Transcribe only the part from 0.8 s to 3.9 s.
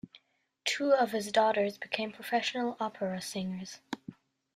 of his daughters became professional opera singers.